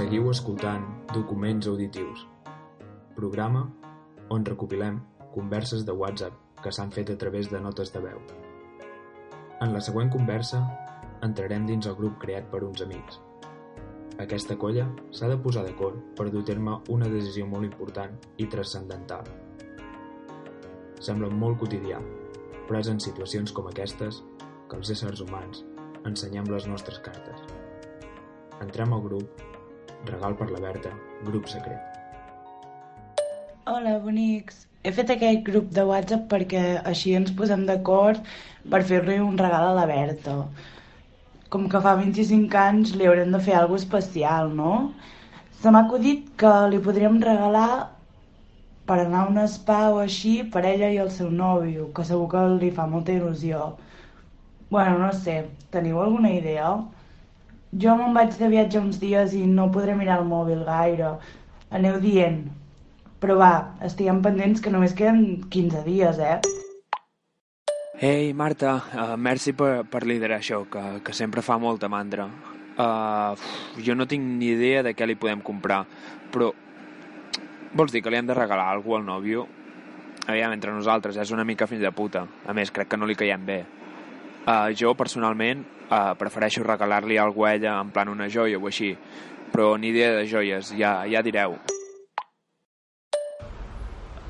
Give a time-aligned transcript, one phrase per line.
[0.00, 2.22] Seguiu escoltant Documents Auditius,
[3.12, 3.66] programa
[4.32, 4.94] on recopilem
[5.34, 8.22] converses de WhatsApp que s'han fet a través de notes de veu.
[9.60, 10.62] En la següent conversa
[11.26, 13.18] entrarem dins el grup creat per uns amics.
[14.24, 18.48] Aquesta colla s'ha de posar d'acord per dur a terme una decisió molt important i
[18.48, 19.28] transcendental.
[20.96, 22.00] Sembla molt quotidià,
[22.64, 24.24] però és en situacions com aquestes
[24.64, 25.60] que els éssers humans
[26.08, 27.44] ensenyem les nostres cartes.
[28.64, 29.48] Entrem al grup
[30.08, 30.90] Regal per la Berta,
[31.26, 31.78] grup secret.
[33.68, 34.66] Hola, bonics.
[34.82, 38.22] He fet aquest grup de WhatsApp perquè així ens posem d'acord
[38.72, 40.36] per fer-li un regal a la Berta.
[41.52, 44.72] Com que fa 25 anys li haurem de fer alguna especial, no?
[45.60, 47.90] Se m'ha acudit que li podríem regalar
[48.88, 52.30] per anar a un spa o així per ella i el seu nòvio, que segur
[52.32, 53.74] que li fa molta il·lusió.
[54.70, 55.36] Bueno, no sé,
[55.76, 56.72] teniu alguna idea?
[57.70, 61.12] Jo me'n vaig de viatge uns dies i no podré mirar el mòbil gaire.
[61.70, 62.48] Aneu dient.
[63.22, 66.40] Però va, estiguem pendents que només queden 15 dies, eh?
[68.00, 72.26] Ei, Marta, uh, merci per, per liderar això, que, que sempre fa molta mandra.
[72.80, 73.38] Uh,
[73.78, 75.84] jo no tinc ni idea de què li podem comprar,
[76.32, 76.50] però
[77.76, 79.46] vols dir que li hem de regalar alguna al nòvio?
[80.26, 82.24] Aviam, entre nosaltres, és una mica fins de puta.
[82.48, 83.60] A més, crec que no li caiem bé.
[84.40, 88.94] Uh, jo, personalment, uh, prefereixo regalar-li alguna a ella en plan una joia o així,
[89.52, 91.58] però ni idea de joies, ja, ja direu.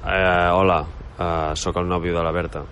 [0.00, 2.64] Eh, hola, uh, sóc el nòvio de la Berta.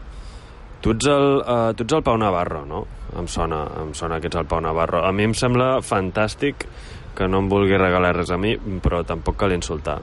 [0.83, 2.85] Tu ets, el, uh, tu ets el Pau Navarro, no?
[3.19, 5.05] Em sona, em sona que ets el Pau Navarro.
[5.07, 6.67] A mi em sembla fantàstic
[7.15, 10.01] que no em vulgui regalar res a mi, però tampoc cal insultar,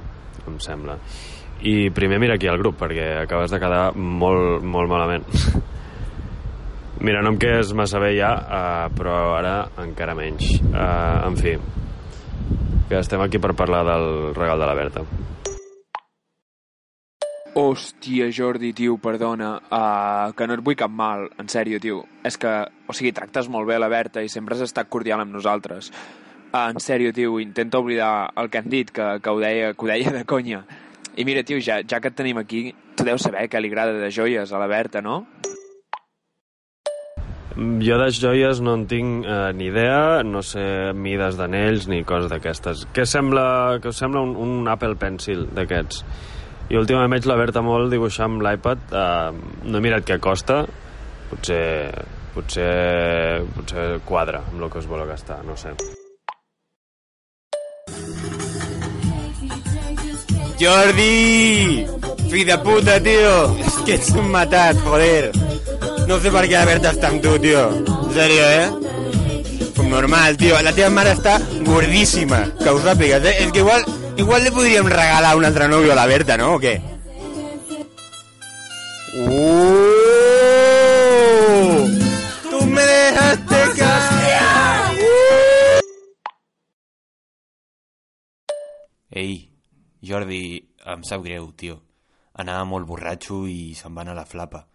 [0.48, 1.00] em sembla.
[1.68, 5.28] I primer mira aquí al grup, perquè acabes de quedar molt, molt malament.
[7.06, 10.56] Mira, no em quedes massa bé ja, uh, però ara encara menys.
[10.72, 11.52] Uh, en fi,
[12.90, 15.04] que estem aquí per parlar del regal de la Berta.
[17.62, 22.02] Hòstia, Jordi, tio, perdona, uh, que no et vull cap mal, en sèrio, tio.
[22.26, 22.56] És que,
[22.90, 25.92] o sigui, tractes molt bé la Berta i sempre has estat cordial amb nosaltres.
[26.50, 29.86] Uh, en sèrio, tio, intenta oblidar el que han dit, que, que, ho, deia, que
[29.86, 30.66] ho deia de conya.
[31.14, 33.94] I mira, tio, ja, ja que et tenim aquí, tu deus saber que li agrada
[33.94, 35.22] de joies a la Berta, no?
[37.56, 42.28] Jo de joies no en tinc eh, ni idea, no sé mides d'anells ni coses
[42.28, 42.84] d'aquestes.
[42.92, 46.04] Què sembla, que sembla un, un Apple Pencil d'aquests?
[46.68, 48.92] I últimament veig la Berta molt dibuixar amb l'iPad.
[48.92, 50.66] Eh, no he mirat què costa,
[51.32, 51.64] potser,
[52.36, 55.72] potser, potser quadra amb el que us voleu gastar, no sé.
[60.60, 61.88] Jordi!
[62.32, 63.36] Fill de puta, tio!
[63.64, 65.55] És que ets un matat, joder!
[66.06, 67.62] No sé per què la Berta està amb tu, tio.
[67.90, 68.68] En sèrio, eh?
[69.74, 70.54] Com normal, tio.
[70.62, 73.34] La teva mare està gordíssima, que ho sàpigues, eh?
[73.42, 73.82] És que igual,
[74.22, 76.52] igual li podríem regalar un altre nòvio a la Berta, no?
[76.56, 76.76] O què?
[79.16, 79.66] Uh!
[82.52, 84.46] Tu me dejaste caer!
[89.10, 89.34] Ei,
[90.06, 90.44] Jordi,
[90.86, 91.82] em sap greu, tio.
[92.38, 94.68] Anava molt borratxo i se'n va anar la flapa.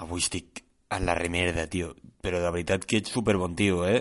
[0.00, 1.92] Avui estic a la remerda, tio.
[2.24, 4.00] Però de veritat que ets super bon tio, eh?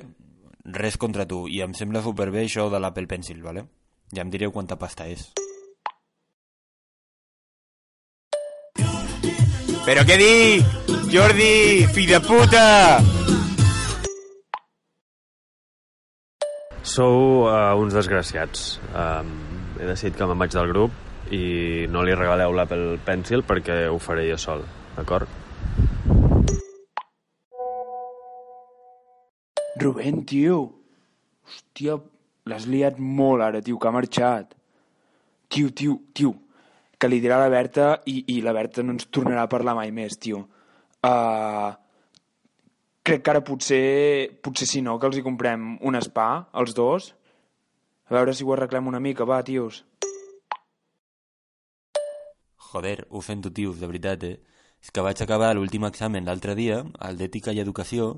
[0.64, 1.44] Res contra tu.
[1.52, 3.66] I em sembla superbé això de l'Apple Pencil, vale?
[4.16, 5.28] Ja em direu quanta pasta és.
[9.84, 10.88] Però què dic?
[11.12, 11.52] Jordi,
[11.92, 12.64] fill de puta!
[16.86, 18.80] Sou uh, uns desgraciats.
[18.94, 19.36] Um,
[19.82, 24.00] he decidit que me'n vaig del grup i no li regaleu l'Apple Pencil perquè ho
[24.02, 24.66] faré jo sol,
[24.96, 25.39] d'acord?
[29.80, 30.60] Rubén, tio.
[31.48, 31.96] Hòstia,
[32.52, 34.56] l'has liat molt ara, tio, que ha marxat.
[35.50, 36.34] Tio, tio, tio,
[37.00, 39.94] que li dirà la Berta i, i la Berta no ens tornarà a parlar mai
[39.96, 40.44] més, tio.
[41.00, 41.72] Uh,
[43.08, 43.86] crec que ara potser,
[44.44, 46.28] potser si no, que els hi comprem un spa,
[46.60, 47.14] els dos.
[48.10, 49.86] A veure si ho arreglem una mica, va, tios.
[52.70, 54.36] Joder, ho sento, tios, de veritat, eh?
[54.84, 58.12] És que vaig acabar l'últim examen l'altre dia, el d'Ètica i Educació,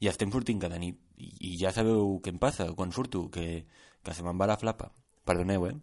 [0.00, 0.96] i estem sortint cada nit.
[1.20, 3.64] I, I ja sabeu què em passa quan surto, que,
[4.02, 4.88] que se me'n va la flapa.
[5.28, 5.76] Perdoneu, eh?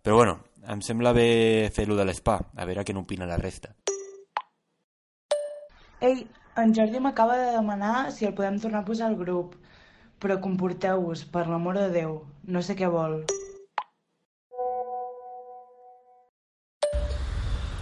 [0.00, 0.38] Però bueno,
[0.70, 3.74] em sembla bé fer-lo de l'espa, a veure què n'opina la resta.
[6.00, 6.22] Ei,
[6.56, 9.58] en Jordi m'acaba de demanar si el podem tornar a posar al grup.
[10.20, 12.16] Però comporteu-vos, per l'amor de Déu.
[12.44, 13.22] No sé què vol.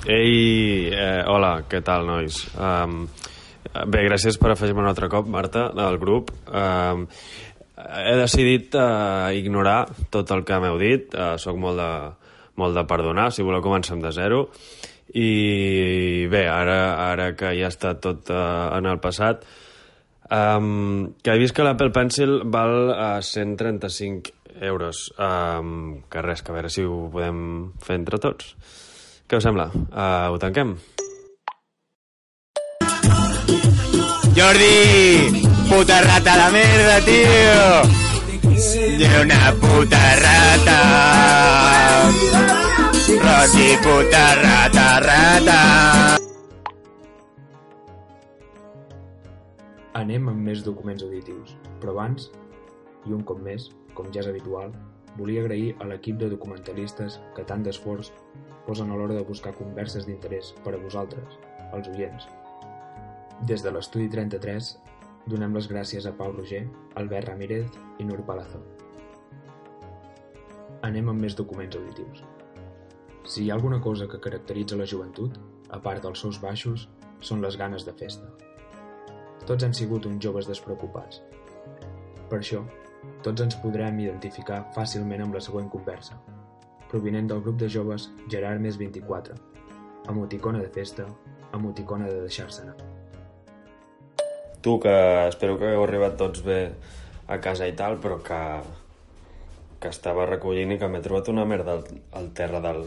[0.08, 2.38] Ei, eh, hola, què tal, nois?
[2.56, 3.02] Um,
[3.74, 6.32] bé, gràcies per afegir-me un altre cop, Marta, al grup.
[6.48, 7.06] Um,
[7.78, 11.14] he decidit uh, ignorar tot el que m'heu dit.
[11.14, 11.90] Uh, soc molt de,
[12.58, 14.48] molt de perdonar, si voleu comencem de zero.
[15.14, 19.46] I bé, ara, ara que ja està tot uh, en el passat,
[20.28, 25.08] um, que he vist que l'Apple Pencil val uh, 135 euros.
[25.16, 27.40] Um, que res, que a veure si ho podem
[27.84, 28.54] fer entre tots.
[29.28, 29.70] Què us sembla?
[29.72, 30.76] Uh, ho tanquem?
[34.38, 35.42] Jordi!
[35.68, 37.62] Puta rata de merda, tio!
[39.02, 40.78] Era una puta rata!
[43.18, 45.58] Rossi, puta rata, rata!
[49.98, 52.30] Anem amb més documents auditius, però abans,
[53.10, 54.70] i un cop més, com ja és habitual,
[55.18, 58.14] volia agrair a l'equip de documentalistes que tant d'esforç
[58.70, 61.40] posen a l'hora de buscar converses d'interès per a vosaltres,
[61.74, 62.30] els oients.
[63.46, 64.68] Des de l'estudi 33,
[65.30, 66.64] donem les gràcies a Pau Roger,
[66.98, 68.58] Albert Ramírez i Nur Palazzo.
[70.88, 72.24] Anem amb més documents auditius.
[73.22, 75.38] Si hi ha alguna cosa que caracteritza la joventut,
[75.70, 76.88] a part dels seus baixos,
[77.20, 78.26] són les ganes de festa.
[79.46, 81.22] Tots han sigut uns joves despreocupats.
[82.28, 82.64] Per això,
[83.22, 86.18] tots ens podrem identificar fàcilment amb la següent conversa,
[86.90, 89.38] provinent del grup de joves Gerard més 24,
[90.10, 91.06] emoticona de festa,
[91.54, 92.87] emoticona de deixar-se anar.
[94.60, 94.92] Tu, que
[95.28, 96.60] espero que hagueu arribat tots bé
[97.30, 98.38] a casa i tal, però que,
[99.78, 101.84] que estava recollint i que m'he trobat una merda al,
[102.18, 102.82] al terra del,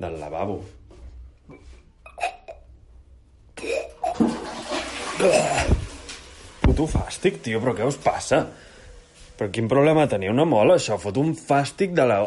[0.00, 0.60] del lavabo.
[6.64, 8.40] Puto fàstic, tio, però què us passa?
[9.36, 10.96] Però quin problema tenia una mola, això?
[11.02, 12.22] Fot un fàstic de la...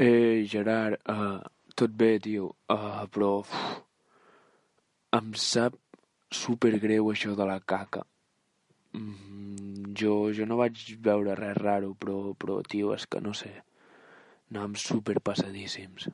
[0.00, 1.36] Ei, Gerard, uh,
[1.76, 3.40] tot bé, tio, uh, però...
[3.44, 3.89] Uf,
[5.16, 5.76] em sap
[6.30, 8.04] supergreu això de la caca.
[8.94, 13.52] Mm, jo, jo no vaig veure res raro, però, però, tio, és que no sé.
[14.50, 16.10] Anàvem superpassadíssims.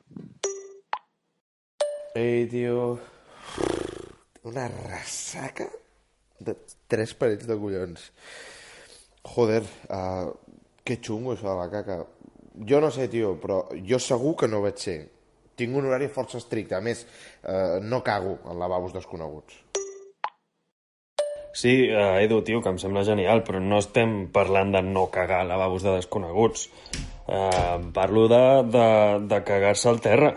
[2.17, 2.97] Ei, tio...
[4.47, 5.65] Una ressaca
[6.39, 6.53] de
[6.87, 8.05] tres parets de collons.
[9.27, 10.29] Joder, uh,
[10.87, 11.97] que xungo això de la caca.
[12.69, 13.59] Jo no sé, tio, però
[13.89, 14.99] jo segur que no vaig ser.
[15.57, 16.77] Tinc un horari força estricte.
[16.77, 17.01] A més,
[17.41, 19.63] uh, no cago en lavabos desconeguts.
[21.57, 25.41] Sí, uh, Edu, tio, que em sembla genial, però no estem parlant de no cagar
[25.49, 26.67] lavabos de desconeguts.
[27.25, 28.43] Uh, parlo de,
[28.75, 28.89] de,
[29.33, 30.35] de cagar-se al terra.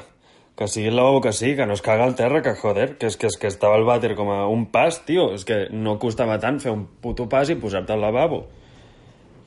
[0.56, 3.12] Que sigui el lavabo que sí, que no es caga al terra, que joder, que
[3.12, 5.28] és que, és que estava el vàter com a un pas, tio.
[5.37, 8.46] És que no costava tant fer un puto pas i posar-te al lavabo.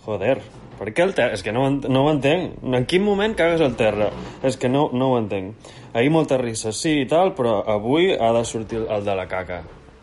[0.03, 0.41] Joder,
[0.75, 1.31] per què el terra?
[1.37, 2.57] És que no, no ho entenc.
[2.75, 4.09] En quin moment cagues al terra?
[4.43, 5.69] És que no, no ho entenc.
[5.95, 9.61] Ahir molta risa, sí i tal, però avui ha de sortir el de la caca.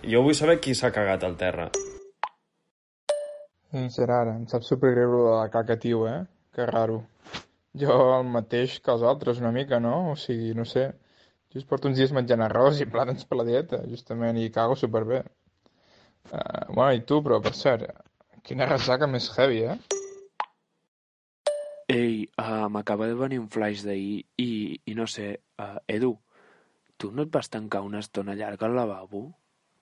[0.09, 1.69] Jo vull saber qui s'ha cagat al terra.
[3.71, 6.23] Ei, Gerard, em sap supergreu de la caca, tio, eh?
[6.57, 7.03] Que raro.
[7.77, 10.15] Jo el mateix que els altres, una mica, no?
[10.15, 10.89] O sigui, no sé.
[11.53, 15.25] Just porto uns dies menjant arròs i plàtans per la dieta, justament, i cago superbé.
[16.31, 17.91] Uh, bueno, i tu, però, per cert,
[18.47, 19.90] quina ressaca més heavy, eh?
[21.91, 24.51] Ei, uh, m'acaba de venir un flash d'ahir i,
[24.87, 26.13] i no sé, uh, Edu,
[26.95, 29.25] tu no et vas tancar una estona llarga al lavabo?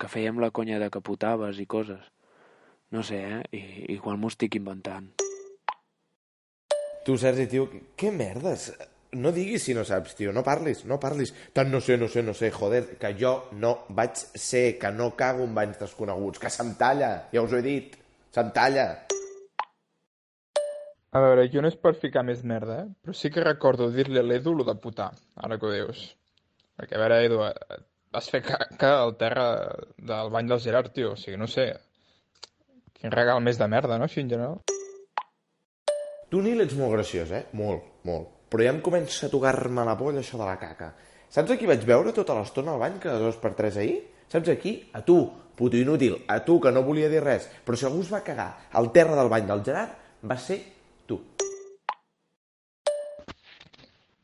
[0.01, 2.07] Que fèiem la conya de que putaves i coses.
[2.97, 3.43] No sé, eh?
[3.53, 3.61] I,
[3.99, 5.11] igual m'ho estic inventant.
[7.05, 7.67] Tu, Sergi, tio,
[7.99, 8.71] què merdes?
[9.21, 11.35] No diguis si no saps, tio, no parlis, no parlis.
[11.53, 15.11] Tant no sé, no sé, no sé, joder, que jo no vaig ser, que no
[15.17, 18.01] cago en banys desconeguts, que se'm talla, ja us ho he dit,
[18.33, 18.89] se'm talla.
[21.17, 22.89] A veure, jo no és per ficar més merda, eh?
[23.03, 25.09] Però sí que recordo dir-li a l'Edu lo de putar,
[25.41, 26.03] ara que ho dius.
[26.77, 27.79] Perquè, a veure, Edu, eh,
[28.13, 29.47] vas fer caca al terra
[29.97, 31.15] del bany del Gerard, tio.
[31.15, 31.71] O sigui, no sé,
[32.99, 34.61] quin regal més de merda, no, així en general?
[36.29, 37.47] Tu, Nil, ets molt graciós, eh?
[37.57, 38.35] Molt, molt.
[38.53, 40.93] Però ja em comença a tocar-me la polla això de la caca.
[41.33, 43.99] Saps a qui vaig veure tota l'estona al bany cada dos per tres ahir?
[44.33, 44.75] Saps a qui?
[44.97, 45.23] A tu,
[45.57, 47.49] puto inútil, a tu, que no volia dir res.
[47.65, 50.59] Però si algú es va cagar al terra del bany del Gerard, va ser
[51.09, 51.21] tu.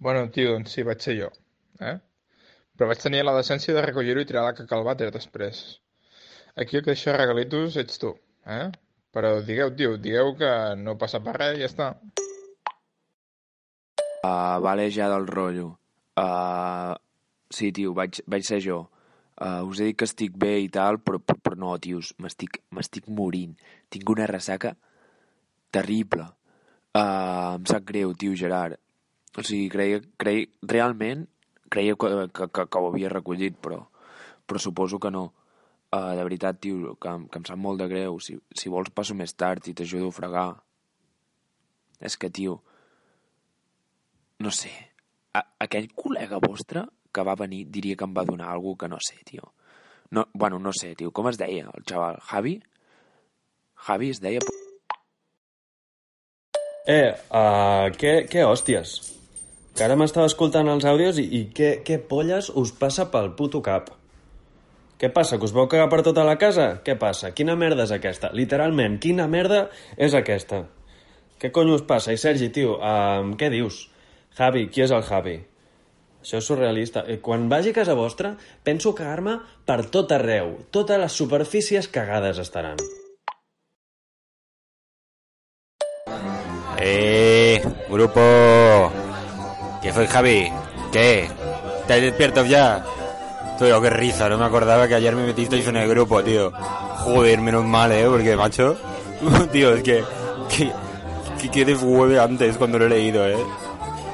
[0.05, 1.31] Bueno, tio, doncs sí, vaig ser jo.
[1.81, 1.95] Eh?
[2.77, 5.61] Però vaig tenir la decència de recollir-ho i tirar la caca al vàter després.
[6.61, 8.11] Aquí el que deixa regalitos ets tu,
[8.57, 8.67] eh?
[9.17, 10.51] Però digueu, tio, digueu que
[10.83, 11.89] no passa per res i ja està.
[14.27, 15.71] Uh, vale, ja del rotllo.
[16.21, 16.93] Uh,
[17.49, 18.83] sí, tio, vaig, vaig ser jo.
[19.41, 23.09] Uh, us he dit que estic bé i tal, però, però, però no, tios, m'estic
[23.09, 23.57] morint.
[23.89, 24.77] Tinc una ressaca
[25.73, 26.29] terrible.
[26.93, 28.84] Uh, em sap greu, tio Gerard.
[29.35, 31.25] O sigui, creia, creia, realment
[31.75, 33.81] creia que, que, que, que ho havia recollit, però,
[34.47, 35.25] però suposo que no.
[35.95, 38.19] Uh, de veritat, tio, que, que em sap molt de greu.
[38.23, 40.49] Si, si vols passo més tard i t'ajudo a fregar.
[42.03, 42.61] És que, tio,
[44.43, 44.73] no sé,
[45.35, 48.99] a, aquell col·lega vostre que va venir diria que em va donar alguna que no
[49.03, 49.53] sé, tio.
[50.15, 52.21] No, bueno, no sé, tio, com es deia el xaval?
[52.31, 52.59] Javi?
[53.87, 54.43] Javi es deia...
[56.85, 58.99] Eh, uh, què, què hòsties?
[59.75, 63.59] Que ara m'estava escoltant els àudios i, i què, què polles us passa pel puto
[63.65, 63.91] cap?
[65.01, 66.69] Què passa, que us vau cagar per tota la casa?
[66.87, 67.33] Què passa?
[67.35, 68.31] Quina merda és aquesta?
[68.39, 69.65] Literalment, quina merda
[69.99, 70.63] és aquesta?
[71.43, 72.15] Què cony us passa?
[72.15, 73.89] I Sergi, tio, uh, què dius?
[74.39, 75.35] Javi, qui és el Javi?
[76.23, 77.03] Això és surrealista.
[77.11, 80.55] Eh, Quan vagi a casa vostra, penso cagar-me per tot arreu.
[80.71, 82.79] Totes les superfícies cagades estaran.
[86.79, 87.61] ¡Eh!
[87.91, 89.04] ¡Grupo!
[89.85, 90.51] ¿Qué soy Javi?
[90.93, 91.29] ¿Qué?
[91.83, 92.83] ¿Estáis despiertos ya?
[93.59, 96.53] Tío, qué risa, no me acordaba que ayer me metisteis en el grupo, tío.
[97.01, 98.07] Joder, menos mal, ¿eh?
[98.09, 98.79] Porque, macho...
[99.53, 100.03] tío, es que...
[100.49, 100.73] Que,
[101.39, 103.37] que, que deshueve antes cuando lo he leído, ¿eh?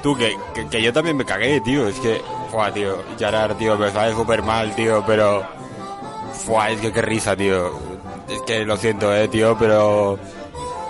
[0.02, 1.86] Tú, que, que, que yo también me cagué, tío.
[1.86, 2.20] Es que...
[2.50, 2.96] Fua, tío.
[3.16, 5.44] Yarar, tío, me sabe súper mal, tío, pero...
[6.32, 7.70] Fua, es que qué risa, tío.
[8.28, 10.18] Es que lo siento, eh, tío, pero...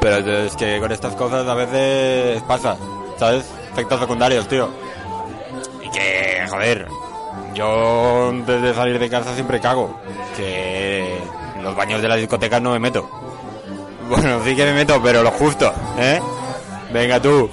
[0.00, 2.78] Pero es que con estas cosas a veces pasa,
[3.18, 3.44] ¿sabes?
[3.72, 4.68] Efectos secundarios, tío.
[5.82, 6.88] Y que, joder,
[7.54, 10.00] yo antes de salir de casa siempre cago.
[10.36, 11.18] Que
[11.56, 13.08] en los baños de la discoteca no me meto.
[14.10, 16.20] Bueno, sí que me meto, pero lo justo, ¿eh?
[16.92, 17.48] Venga tú.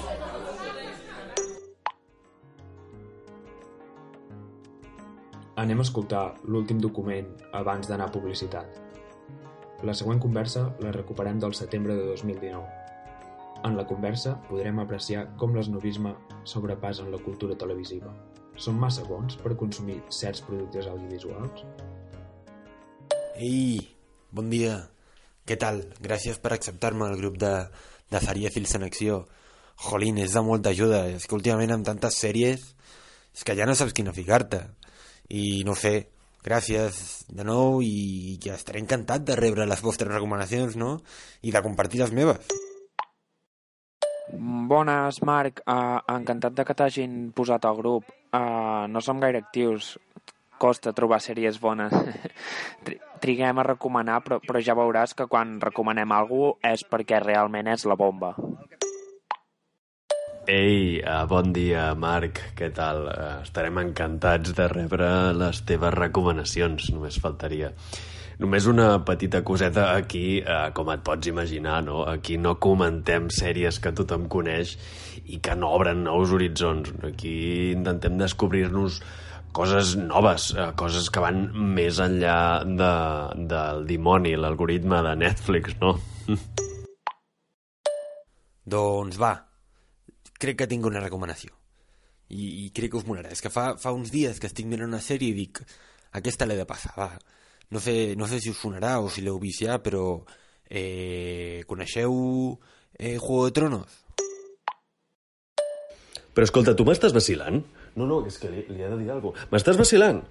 [5.54, 8.66] Anem a escoltar l'últim document abans d'anar a publicitat.
[9.86, 12.87] La següent conversa la recuperem del setembre de 2019.
[13.66, 16.12] En la conversa podrem apreciar com l'esnovisme
[16.46, 18.12] sobrepassen la cultura televisiva.
[18.54, 21.64] Són massa bons per consumir certs productes audiovisuals?
[23.34, 23.80] Ei,
[24.30, 24.76] bon dia.
[25.46, 25.82] Què tal?
[26.04, 27.50] Gràcies per acceptar-me al grup de,
[28.10, 29.18] de Zariefils en acció.
[29.88, 31.04] Jolín, és de molta ajuda.
[31.10, 32.62] És que últimament amb tantes sèries
[33.34, 34.62] és que ja no saps quina ficar-te.
[35.34, 35.96] I no sé,
[36.46, 40.96] gràcies de nou i ja estaré encantat de rebre les vostres recomanacions, no?
[41.42, 42.58] I de compartir les meves.
[44.32, 45.62] Bones, Marc.
[45.64, 48.08] Uh, encantat de que t'hagin posat al grup.
[48.32, 49.94] Uh, no som gaire actius.
[50.58, 51.94] Costa trobar sèries bones.
[52.84, 57.70] Tri- Triguem a recomanar, però, però ja veuràs que quan recomanem alguna és perquè realment
[57.72, 58.34] és la bomba.
[60.48, 62.40] Ei, uh, bon dia, Marc.
[62.56, 63.02] Què tal?
[63.10, 67.72] Uh, estarem encantats de rebre les teves recomanacions, només faltaria.
[68.38, 72.04] Només una petita coseta aquí, uh, com et pots imaginar, no?
[72.06, 74.76] Aquí no comentem sèries que tothom coneix
[75.26, 76.92] i que no obren nous horitzons.
[77.08, 77.32] Aquí
[77.72, 79.00] intentem descobrir-nos
[79.58, 82.92] coses noves, eh, coses que van més enllà de,
[83.50, 85.96] del dimoni, l'algoritme de Netflix, no?
[88.68, 89.32] Doncs va,
[90.38, 91.50] crec que tinc una recomanació.
[92.28, 93.32] I, i crec que us molarà.
[93.34, 95.62] És que fa, fa uns dies que estic mirant una sèrie i dic
[96.20, 97.10] aquesta l'he de passar, va.
[97.70, 100.22] No sé, no sé si us sonarà o si l'heu vist ja, però
[100.70, 102.14] eh, coneixeu
[102.98, 103.98] eh, Juego de Tronos?
[106.32, 107.60] Però escolta, tu m'estàs vacilant?
[107.98, 109.48] No, no, és que li, li he de dir alguna cosa.
[109.52, 110.22] M'estàs vacilant?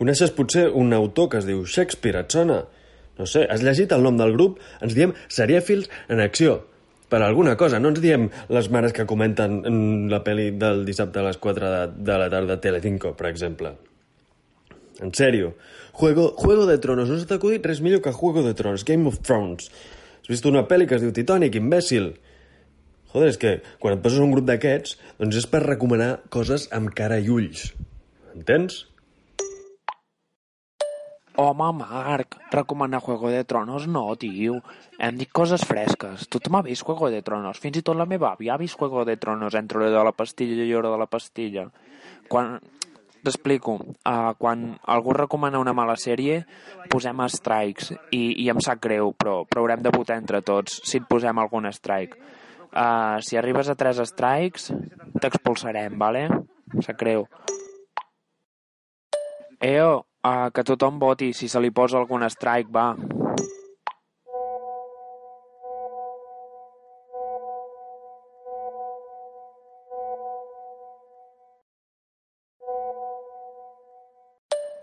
[0.00, 2.62] Coneixes potser un autor que es diu Shakespeare, et sona?
[3.20, 4.58] No sé, has llegit el nom del grup?
[4.80, 6.56] Ens diem serièfils en acció.
[7.12, 11.20] Per alguna cosa, no ens diem les mares que comenten mm, la pel·li del dissabte
[11.20, 13.74] a les 4 de, de la tarda a Telecinco, per exemple.
[15.00, 15.54] En sèrio.
[15.92, 17.08] Juego, Juego de Tronos.
[17.08, 18.84] No s'ha acudit res millor que Juego de Tronos.
[18.84, 19.70] Game of Thrones.
[20.20, 22.12] Has vist una pel·li que es diu Titanic, imbècil.
[23.10, 26.92] Joder, és que quan et poses un grup d'aquests, doncs és per recomanar coses amb
[26.94, 27.70] cara i ulls.
[28.36, 28.84] Entens?
[31.40, 34.58] Home, Marc, recomanar Juego de Tronos no, tio.
[34.98, 36.26] Hem dit coses fresques.
[36.28, 37.58] Tothom ha vist Juego de Tronos.
[37.62, 40.12] Fins i tot la meva àvia ha vist Juego de Tronos entre l'hora de la
[40.12, 41.64] pastilla i l'hora de la pastilla.
[42.28, 42.58] Quan...
[43.20, 43.76] T'explico.
[44.00, 46.40] Uh, quan algú recomana una mala sèrie,
[46.92, 47.92] posem strikes.
[48.16, 51.38] I, i em sap greu, però, però haurem de votar entre tots si et posem
[51.38, 52.16] algun strike.
[52.70, 54.70] Uh, si arribes a tres strikes,
[55.20, 56.28] t'expulsarem, vale?
[56.80, 57.26] Se creu.
[59.60, 59.90] Eo,
[60.24, 62.94] uh, que tothom voti si se li posa algun strike, va.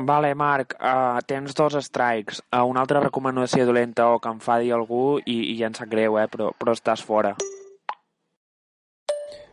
[0.07, 2.39] Vale, Marc, uh, tens dos strikes.
[2.47, 6.15] Uh, una altra recomanació dolenta o que enfadi algú i, i ja em sap greu,
[6.21, 6.29] eh?
[6.31, 7.33] però, però estàs fora.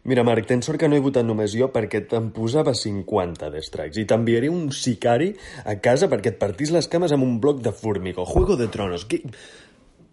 [0.06, 3.64] Mira, Marc, tens sort que no he votat només jo perquè te'n posava 50 de
[3.66, 5.32] strikes i t'enviaré un sicari
[5.64, 8.28] a casa perquè et partís les cames amb un bloc de formigó.
[8.28, 9.08] Juego de Tronos.
[9.10, 9.24] Qui...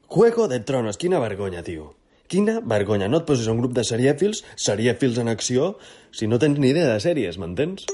[0.10, 0.98] Juego de Tronos.
[0.98, 1.92] Quina vergonya, tio.
[2.32, 3.12] Quina vergonya.
[3.12, 5.76] No et posis un grup de serièfils, serièfils en acció,
[6.10, 7.86] si no tens ni idea de sèries, m'entens?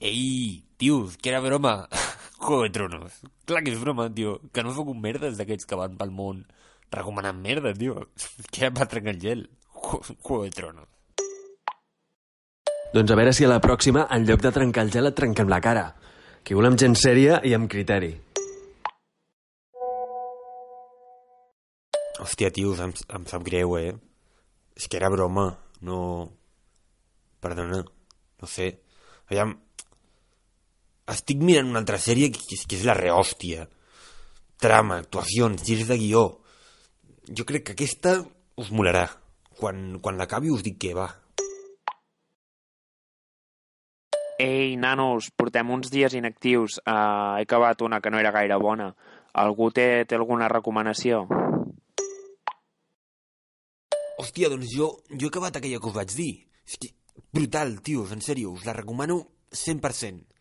[0.00, 1.88] Ei, tio, que era broma.
[2.38, 3.12] Juego de Tronos.
[3.46, 4.40] Clar que és broma, tio.
[4.52, 6.44] Que no sóc un merdes d'aquests que van pel món
[6.92, 8.10] recomanant merda, tio.
[8.52, 9.48] Que era per trencar el gel.
[9.72, 10.88] Juego de Tronos.
[12.92, 15.48] Doncs a veure si a la pròxima, en lloc de trencar el gel, et trenquem
[15.48, 15.88] la cara.
[16.44, 18.12] Que volem gent sèria i amb criteri.
[22.20, 23.92] Hòstia, tio, em, em sap greu, eh?
[24.76, 25.50] És que era broma,
[25.80, 25.98] no...
[27.40, 28.70] Perdona, no sé.
[29.28, 29.52] Aviam,
[31.12, 33.68] estic mirant una altra sèrie que, que, és, que és la rehòstia.
[34.62, 36.24] Trama, actuacions, girs de guió.
[37.28, 38.18] Jo crec que aquesta
[38.56, 39.06] us molarà.
[39.56, 41.08] Quan, quan l'acabi us dic què va.
[44.38, 46.76] Ei, nanos, portem uns dies inactius.
[46.84, 48.90] Uh, he acabat una que no era gaire bona.
[49.36, 51.24] Algú té, té alguna recomanació?
[54.20, 56.32] Hòstia, doncs jo, jo he acabat aquella que us vaig dir.
[56.68, 56.92] És que,
[57.32, 59.22] brutal, tios, en sèrio, us la recomano
[59.52, 60.35] 100%.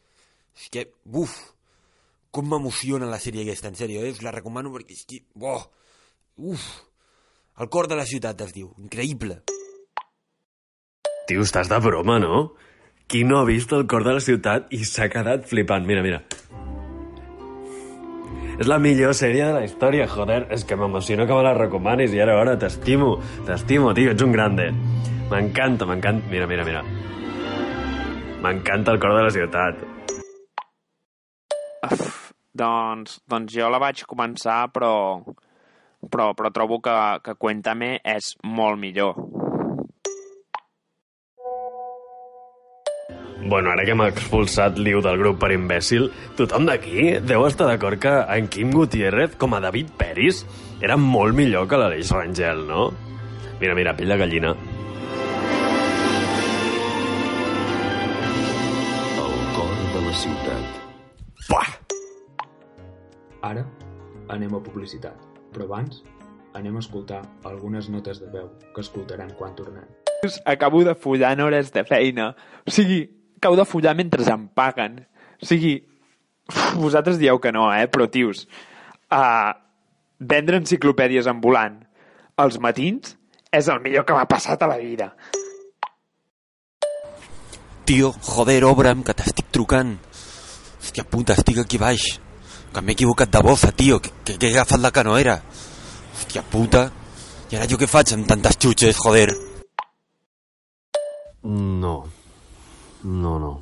[0.56, 1.36] És que, buf,
[2.32, 4.12] com m'emociona la sèrie aquesta, en sèrio, eh?
[4.16, 5.64] Us la recomano perquè és que, boh,
[6.52, 6.66] uf,
[7.60, 9.42] el cor de la ciutat es diu, increïble.
[11.28, 12.52] Tio, estàs de broma, no?
[13.08, 15.86] Qui no ha vist el cor de la ciutat i s'ha quedat flipant?
[15.88, 16.22] Mira, mira.
[18.56, 20.46] És la millor sèrie de la història, joder.
[20.56, 23.16] És que m'emociona que me la recomanis i ara, ara, t'estimo.
[23.48, 24.70] T'estimo, tio, ets un grande.
[25.32, 26.32] M'encanta, m'encanta.
[26.32, 26.86] Mira, mira, mira.
[28.44, 29.95] M'encanta el cor de la ciutat.
[32.55, 35.20] Doncs, doncs jo la vaig començar, però,
[36.07, 39.20] però, però trobo que, que Cuéntame és molt millor.
[43.46, 46.07] Bueno, ara que m'ha expulsat Liu del grup per imbècil,
[46.39, 50.41] tothom d'aquí deu estar d'acord que en Kim Gutiérrez, com a David Peris,
[50.81, 52.87] era molt millor que l'Aleix Rangel, no?
[53.59, 54.55] Mira, mira, pell de gallina.
[63.46, 63.62] Ara
[64.34, 65.18] anem a publicitat,
[65.53, 66.01] però abans
[66.58, 69.86] anem a escoltar algunes notes de veu que escoltaran quan tornem.
[70.50, 72.31] Acabo de follar en hores de feina.
[72.66, 73.03] O sigui,
[73.38, 75.03] acabo de follar mentre em paguen.
[75.38, 75.75] O sigui,
[76.81, 77.86] vosaltres dieu que no, eh?
[77.92, 78.48] Però, tios,
[79.14, 79.53] uh,
[80.18, 81.84] vendre enciclopèdies ambulant
[82.42, 83.14] als matins
[83.51, 85.14] és el millor que m'ha passat a la vida.
[87.86, 90.00] Tio, joder, obre'm, que t'estic trucant.
[90.81, 92.25] Hòstia puta, estic aquí baix.
[92.75, 95.38] Que m'he equivocat de bofa, tio, que, que, que he agafat la que no era.
[96.11, 96.81] Hòstia puta.
[97.48, 99.29] I ara jo què faig amb tantes xutxes, joder?
[101.46, 101.94] No.
[103.05, 103.53] No, no.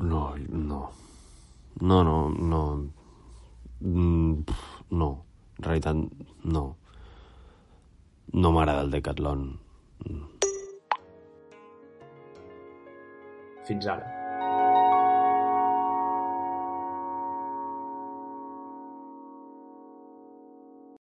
[0.00, 0.22] No,
[0.72, 0.80] no.
[1.82, 2.62] No, no, no.
[3.80, 4.44] Mm,
[4.90, 5.12] No.
[5.58, 5.96] En realitat,
[6.44, 6.64] no.
[8.32, 9.48] No m'agrada el Decathlon.
[13.68, 14.25] Fins ara.